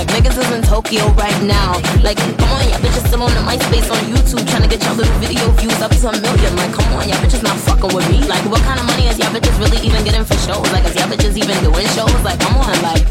Like 0.00 0.16
niggas 0.16 0.40
is 0.40 0.48
in 0.56 0.62
Tokyo 0.64 1.12
right 1.12 1.36
now. 1.44 1.76
Like 2.00 2.16
come 2.16 2.48
on, 2.56 2.64
y'all 2.72 2.80
bitches 2.80 3.04
still 3.04 3.20
on 3.20 3.28
the 3.36 3.44
MySpace 3.44 3.84
on 3.92 4.00
YouTube 4.08 4.48
trying 4.48 4.64
to 4.64 4.68
get 4.72 4.80
y'all 4.80 4.96
little 4.96 5.12
video 5.20 5.44
views 5.60 5.76
up 5.84 5.92
to 5.92 6.08
a 6.08 6.16
million. 6.24 6.56
Like 6.56 6.72
come 6.72 6.88
on, 6.96 7.04
y'all 7.04 7.20
bitches 7.20 7.44
not 7.44 7.60
fucking 7.68 7.92
with 7.92 8.08
me. 8.08 8.24
Like 8.24 8.40
what 8.48 8.64
kind 8.64 8.80
of 8.80 8.86
money 8.88 9.12
is 9.12 9.18
y'all 9.20 9.28
bitches 9.28 9.52
really 9.60 9.76
even 9.84 10.00
getting 10.02 10.24
for 10.24 10.40
shows? 10.40 10.64
Like 10.72 10.88
is 10.88 10.96
y'all 10.96 11.04
bitches 11.04 11.36
even 11.36 11.52
doing 11.60 11.84
shows? 11.92 12.16
Like 12.24 12.40
come 12.40 12.56
on, 12.56 12.80
like. 12.80 13.04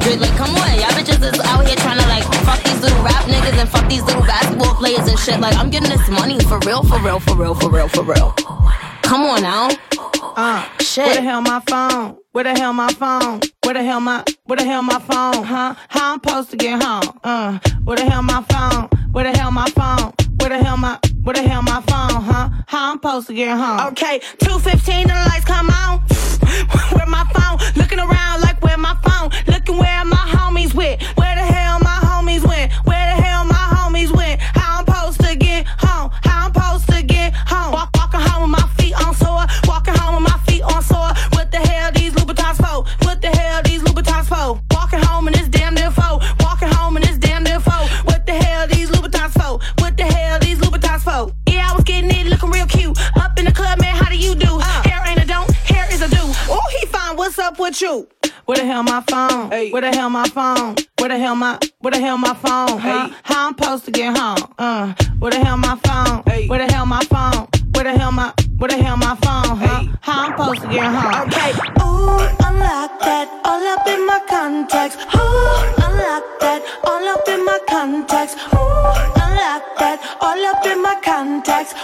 Dude, 0.00 0.18
like, 0.18 0.34
come 0.40 0.56
on, 0.56 0.64
y'all 0.80 0.88
bitches 0.96 1.20
is 1.20 1.38
out 1.44 1.60
here 1.66 1.76
trying 1.76 2.00
to 2.00 2.08
like 2.08 2.24
fuck 2.48 2.56
these 2.64 2.80
little 2.80 3.04
rap 3.04 3.20
niggas 3.28 3.60
and 3.60 3.68
fuck 3.68 3.86
these 3.86 4.02
little 4.04 4.22
basketball 4.22 4.74
players 4.76 5.06
and 5.06 5.18
shit. 5.18 5.38
Like, 5.40 5.54
I'm 5.56 5.68
getting 5.68 5.90
this 5.90 6.08
money 6.08 6.40
for 6.48 6.58
real, 6.64 6.82
for 6.82 6.98
real, 7.04 7.20
for 7.20 7.36
real, 7.36 7.54
for 7.54 7.68
real, 7.68 7.86
for 7.86 8.02
real. 8.02 8.32
Come 9.10 9.22
on 9.22 9.42
now. 9.42 9.68
Uh, 10.36 10.64
Shit. 10.78 11.04
Where 11.04 11.14
the 11.16 11.22
hell 11.22 11.40
my 11.40 11.58
phone? 11.68 12.16
Where 12.30 12.44
the 12.44 12.54
hell 12.54 12.72
my 12.72 12.92
phone? 12.92 13.40
Where 13.64 13.74
the 13.74 13.82
hell 13.82 13.98
my 13.98 14.22
where 14.44 14.56
the 14.56 14.62
hell 14.62 14.82
my 14.82 15.00
phone? 15.00 15.42
Huh? 15.42 15.74
How 15.88 16.12
I'm 16.12 16.20
supposed 16.22 16.52
to 16.52 16.56
get 16.56 16.80
home? 16.80 17.18
Uh, 17.24 17.58
where 17.82 17.96
the 17.96 18.04
hell 18.08 18.22
my 18.22 18.40
phone? 18.44 18.88
Where 19.10 19.24
the 19.24 19.36
hell 19.36 19.50
my 19.50 19.68
phone? 19.70 20.12
Where 20.38 20.50
the 20.50 20.62
hell 20.62 20.76
my 20.76 20.96
where 21.24 21.34
the 21.34 21.42
hell 21.42 21.60
my 21.60 21.80
phone? 21.88 22.22
Huh? 22.22 22.50
How 22.68 22.92
I'm 22.92 22.98
supposed 22.98 23.26
to 23.26 23.34
get 23.34 23.58
home? 23.58 23.88
Okay, 23.88 24.20
two 24.44 24.60
fifteen 24.60 25.08
the 25.08 25.14
lights 25.14 25.44
come 25.44 25.70
on. 25.70 25.98
where 26.94 27.06
my 27.06 27.24
phone? 27.34 27.58
Looking 27.74 27.98
around 27.98 28.42
like 28.42 28.62
where 28.62 28.78
my 28.78 28.96
phone? 29.02 29.32
Looking 29.48 29.76
where 29.76 30.04
my 30.04 30.24
homies 30.30 30.72
went? 30.72 31.02
Where 31.18 31.34
the 31.34 31.42
hell 31.42 31.80
my 31.80 31.98
homies 32.00 32.46
went? 32.46 32.70
Where 32.86 33.16
the 33.16 33.22
hell 33.22 33.44
my 33.44 33.54
homies 33.74 34.12
went? 34.16 34.40
Hey. 59.70 59.74
Where 59.74 59.82
the 59.82 59.96
hell 59.96 60.10
my 60.10 60.28
phone? 60.28 60.74
Where 60.98 61.08
the 61.10 61.16
hell 61.16 61.36
my 61.36 61.56
where 61.78 61.92
the 61.92 62.00
hell 62.00 62.18
my 62.18 62.34
phone? 62.34 62.80
Huh? 62.80 63.10
How 63.22 63.46
I'm 63.46 63.56
supposed 63.56 63.84
to 63.84 63.92
get 63.92 64.18
home? 64.18 64.52
Uh, 64.58 64.92
where 65.20 65.30
the 65.30 65.38
hell 65.38 65.56
my 65.56 65.76
phone? 65.84 66.24
Hey. 66.26 66.48
Where 66.48 66.58
the 66.58 66.72
hell 66.72 66.86
my 66.86 67.00
phone? 67.04 67.46
Where 67.70 67.84
the 67.84 67.96
hell 67.96 68.10
my 68.10 68.34
where 68.58 68.68
the 68.68 68.82
hell 68.82 68.96
my 68.96 69.14
phone? 69.22 69.56
Huh? 69.58 69.84
How 70.00 70.26
I'm 70.26 70.32
supposed 70.32 70.62
to 70.62 70.68
get 70.74 70.82
home? 70.90 71.22
Okay. 71.28 71.52
Ooh, 71.86 72.18
unlock 72.48 72.98
that, 72.98 73.28
all 73.44 73.62
up 73.62 73.86
in 73.86 74.04
my 74.08 74.18
contacts. 74.28 74.96
Ooh, 75.14 75.84
unlock 75.86 76.24
that, 76.40 76.66
all 76.82 77.06
up 77.06 77.28
in 77.28 77.44
my 77.44 77.60
contacts. 77.68 78.34
Ooh, 78.52 79.22
unlock 79.22 79.62
that, 79.78 80.02
all 80.20 80.44
up 80.50 80.66
in 80.66 80.82
my 80.82 80.98
contacts. 81.00 81.74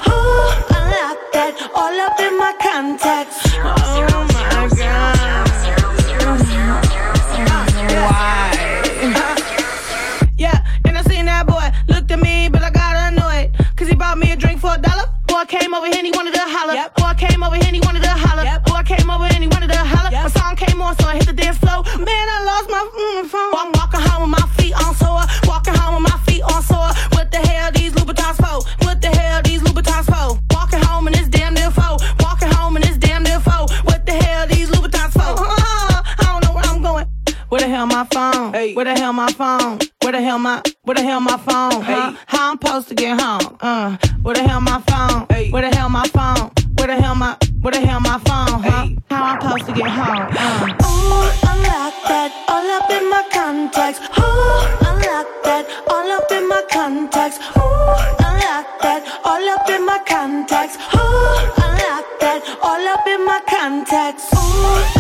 Came 15.47 15.75
over 15.75 15.87
here 15.87 15.97
and 15.99 16.07
he 16.07 16.13
wanted 16.13 16.35
to 16.35 16.43
holler. 16.43 16.75
Boy 16.97 17.15
came 17.19 17.43
over 17.43 17.55
here 17.55 17.67
and 17.67 17.77
he 17.77 17.81
wanted 17.81 18.03
to 18.03 18.11
holler. 18.11 18.45
Boy 18.67 18.83
came 18.83 19.09
over 19.11 19.25
and 19.25 19.43
he 19.43 19.49
wanted 19.49 19.71
to 19.71 19.79
holler. 19.79 20.11
My 20.11 20.29
song 20.29 20.57
came 20.57 20.83
on, 20.83 20.97
so 20.99 21.07
I 21.07 21.15
hit 21.17 21.27
the 21.27 21.33
dance 21.33 21.59
floor. 21.59 21.83
Man, 21.99 22.27
I 22.37 22.39
lost 22.45 22.69
my 22.71 22.83
mm, 22.83 23.27
phone. 23.31 23.55
I'm 23.55 23.71
walking 23.79 24.01
home 24.01 24.31
with 24.31 24.41
my 24.41 24.47
feet 24.59 24.75
on 24.75 24.95
sore. 24.95 25.23
Walking 25.47 25.75
home 25.75 26.03
with 26.03 26.13
my 26.13 26.19
feet 26.27 26.43
on 26.43 26.63
sore. 26.63 26.91
What 27.15 27.31
the 27.31 27.39
hell 27.39 27.71
Where 37.57 37.65
the 37.65 37.75
hell 37.75 37.87
my 37.87 38.05
phone? 38.13 38.53
Hey. 38.53 38.75
Where 38.75 38.85
the 38.85 38.95
hell 38.95 39.15
my 39.15 39.33
phone? 39.33 39.79
Where 40.03 40.13
the 40.13 40.21
hell 40.21 40.39
my 40.39 40.63
where 40.83 40.95
the 40.95 41.03
hell 41.03 41.21
my 41.21 41.39
phone? 41.39 41.81
Huh? 41.81 42.13
How 42.27 42.51
I'm 42.51 42.59
supposed 42.61 42.89
to 42.89 42.95
get 42.95 43.19
home? 43.19 43.57
Uh, 43.63 43.97
where 44.21 44.35
the 44.35 44.43
hell 44.47 44.61
my 44.61 44.83
phone? 44.83 45.25
Hey. 45.31 45.51
Where 45.51 45.63
the 45.63 45.75
hell 45.75 45.89
my 45.89 46.07
phone? 46.09 46.51
Where 46.77 46.89
the 46.89 47.01
hell 47.01 47.15
my 47.15 47.35
where 47.63 47.73
the 47.73 47.81
hell 47.81 48.01
my 48.01 48.19
phone? 48.19 48.61
Huh? 48.63 48.89
How 49.09 49.25
I'm 49.25 49.41
supposed 49.41 49.67
to 49.69 49.73
get 49.73 49.89
home? 49.89 50.29
Uh. 50.37 50.69
Ooh, 50.85 51.49
unlock 51.49 51.95
that, 52.05 52.31
all 52.47 52.71
up 52.77 52.91
in 52.91 53.09
my 53.09 53.25
contacts. 53.33 54.01
Ooh, 54.19 54.89
unlock 54.91 55.27
that, 55.45 55.65
all 55.89 56.13
up 56.13 56.31
in 56.31 56.47
my 56.51 56.63
contacts. 56.71 57.39
Ooh, 57.57 57.97
unlock 58.21 58.67
that, 58.85 59.01
all 59.25 59.49
up 59.49 59.71
in 59.71 59.87
my 59.87 59.99
contacts. 60.05 60.77
Ooh, 60.93 61.65
unlock 61.65 62.05
that, 62.21 62.43
all 62.61 62.87
up 62.87 63.07
in 63.07 63.25
my 63.25 63.41
contacts. 63.49 64.29
Ooh, 64.35 64.96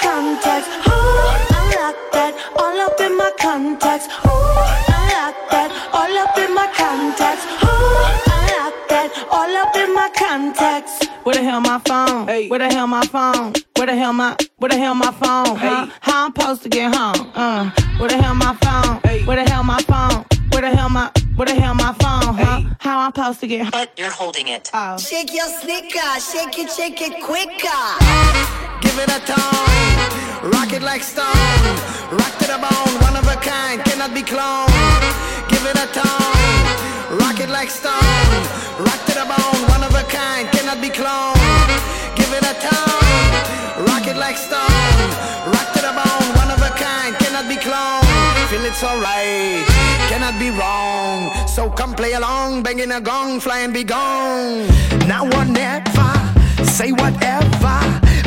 contacts. 0.00 0.68
Ooh, 0.88 1.52
unlock 1.56 1.96
that, 2.12 2.32
all 2.56 2.78
up 2.80 3.00
in 3.00 3.16
my 3.16 3.30
contacts. 3.38 4.06
Ooh, 4.24 4.62
unlock 4.96 5.36
that, 5.50 5.70
all 5.92 6.16
up 6.18 6.36
in 6.38 6.54
my 6.54 6.68
contacts. 6.72 7.44
Ooh, 7.64 8.02
unlock 8.32 8.76
that, 8.88 9.10
all 9.30 9.56
up 9.56 9.76
in 9.76 9.94
my 9.94 10.10
contacts. 10.16 11.06
Where 11.24 11.34
the 11.34 11.42
hell 11.42 11.60
my 11.60 11.78
phone? 11.86 12.26
Where 12.26 12.58
the 12.58 12.68
hell 12.68 12.86
my 12.86 13.04
phone? 13.06 13.52
Where 13.76 13.86
the 13.86 13.96
hell 13.96 14.12
my 14.12 14.36
where 14.58 14.68
the 14.68 14.78
hell 14.78 14.94
my 14.94 15.12
phone? 15.12 15.56
Huh? 15.56 15.86
How 16.00 16.26
I'm 16.26 16.34
supposed 16.34 16.62
to 16.62 16.68
get 16.68 16.94
home? 16.94 17.30
Uh, 17.34 17.70
where 17.98 18.08
the 18.08 18.16
hell 18.20 18.34
my 18.34 18.54
phone? 18.56 19.26
Where 19.26 19.36
the 19.42 19.50
hell 19.50 19.64
my 19.64 19.80
phone? 19.82 20.24
Where 20.50 20.62
the 20.62 20.70
hell 20.76 20.88
my 20.88 21.10
where 21.42 21.56
the 21.56 21.60
hell 21.60 21.74
my 21.74 21.92
phone? 21.98 22.34
Huh? 22.38 22.62
How 22.78 23.00
I'm 23.00 23.12
supposed 23.12 23.40
to 23.40 23.48
get 23.48 23.62
home? 23.62 23.70
But 23.72 23.90
you're 23.98 24.10
holding 24.10 24.46
it. 24.46 24.70
Oh. 24.72 24.96
Shake 24.96 25.34
your 25.34 25.48
sneaker, 25.48 26.10
shake 26.30 26.56
it, 26.62 26.70
shake 26.70 27.02
it 27.02 27.18
quicker. 27.18 27.82
Give 28.78 28.96
it 29.02 29.10
a 29.10 29.18
tone, 29.26 30.50
rock 30.54 30.72
it 30.72 30.82
like 30.82 31.02
stone, 31.02 31.66
rock 32.14 32.32
to 32.38 32.46
the 32.46 32.58
bone, 32.62 32.94
one 33.02 33.16
of 33.18 33.26
a 33.26 33.34
kind, 33.42 33.82
cannot 33.82 34.14
be 34.14 34.22
cloned. 34.22 34.70
Give 35.50 35.64
it 35.66 35.78
a 35.82 35.88
tone, 35.90 37.18
rock 37.18 37.40
it 37.40 37.50
like 37.50 37.70
stone, 37.70 38.30
rock 38.78 39.00
to 39.10 39.14
the 39.18 39.26
bone, 39.26 39.60
one 39.74 39.82
of 39.82 39.92
a 39.98 40.04
kind, 40.06 40.46
cannot 40.54 40.80
be 40.80 40.90
cloned. 40.94 41.74
Give 42.14 42.30
it 42.38 42.44
a 42.46 42.54
tone, 42.62 43.86
rock 43.90 44.06
it 44.06 44.16
like 44.16 44.36
stone, 44.36 45.10
rock 45.50 45.68
to 45.74 45.80
the 45.82 45.90
bone, 45.90 46.26
one 46.38 46.50
of 46.54 46.62
a 46.62 46.70
kind, 46.78 47.16
cannot 47.18 47.48
be 47.48 47.56
cloned. 47.56 48.01
Feel 48.52 48.66
it's 48.66 48.84
alright, 48.84 49.64
cannot 50.10 50.38
be 50.38 50.50
wrong. 50.50 51.32
So 51.48 51.70
come 51.70 51.94
play 51.94 52.12
along, 52.12 52.62
banging 52.62 52.92
a 52.92 53.00
gong, 53.00 53.40
fly 53.40 53.60
and 53.60 53.72
be 53.72 53.82
gone. 53.82 54.68
Now 55.08 55.24
or 55.24 55.46
never, 55.46 56.12
say 56.62 56.92
whatever. 56.92 57.80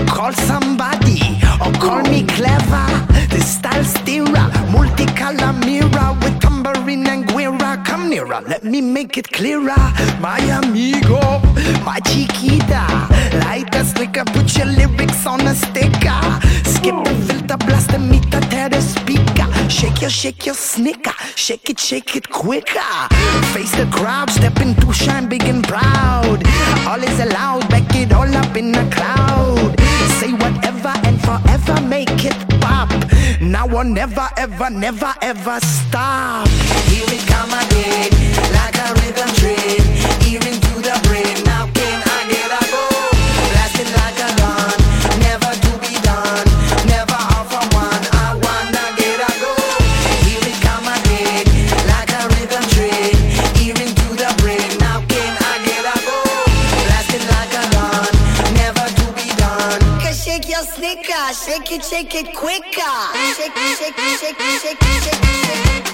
Call 0.07 0.33
somebody 0.33 1.21
or 1.61 1.71
call 1.73 2.01
me 2.09 2.25
clever. 2.25 3.14
Style 3.55 3.85
steerer, 3.85 4.47
multicolor 4.73 5.53
mirror 5.65 6.11
with 6.21 6.39
tambourine 6.41 7.07
and 7.07 7.25
guira. 7.25 7.83
Come 7.85 8.09
nearer, 8.09 8.41
let 8.41 8.63
me 8.65 8.81
make 8.81 9.17
it 9.17 9.31
clearer. 9.31 9.85
My 10.19 10.39
amigo, 10.57 11.21
my 11.85 11.99
chiquita. 12.01 12.83
Light 13.45 13.73
a 13.73 13.85
slicker, 13.85 14.25
put 14.25 14.57
your 14.57 14.67
lyrics 14.67 15.25
on 15.25 15.39
a 15.47 15.55
sticker. 15.55 16.21
Skip 16.65 16.95
the 17.05 17.15
filter, 17.27 17.57
blast 17.65 17.91
the 17.91 17.99
meter, 17.99 18.41
tear 18.51 18.67
the 18.67 18.81
speaker. 18.81 19.47
Shake 19.69 20.01
your, 20.01 20.09
shake 20.09 20.45
your 20.45 20.55
snicker. 20.55 21.15
Shake 21.35 21.69
it, 21.69 21.79
shake 21.79 22.15
it 22.17 22.29
quicker. 22.29 22.93
Face 23.53 23.73
the 23.77 23.87
crowd, 23.89 24.29
step 24.31 24.59
into 24.59 24.91
shine 24.91 25.29
big 25.29 25.43
and 25.43 25.63
proud. 25.63 26.43
All 26.85 27.01
is 27.01 27.19
allowed, 27.21 27.69
back 27.69 27.95
it 27.95 28.11
all 28.11 28.35
up 28.35 28.57
in 28.57 28.73
the 28.73 28.85
cloud. 28.91 29.79
Say 30.19 30.33
whatever 30.33 30.93
and 31.07 31.21
forever 31.21 31.81
make 31.87 32.25
it. 32.25 32.35
Now 33.41 33.67
or 33.67 33.83
never, 33.83 34.29
ever, 34.37 34.69
never, 34.69 35.13
ever 35.21 35.59
stop. 35.59 36.47
Here 36.87 37.05
it 37.07 37.27
come 37.27 37.51
again, 37.51 38.11
like 38.53 38.77
a 38.77 38.93
rhythm 38.99 39.29
train. 39.35 39.81
Here 40.21 40.64
shake 61.33 61.71
it, 61.71 61.83
shake 61.83 62.13
it 62.15 62.35
quicker. 62.35 62.81
Shake, 63.35 63.53
shake, 63.55 63.97
shake, 63.97 64.37
shake, 64.37 64.61
shake. 64.61 64.79
Shake, 64.83 65.84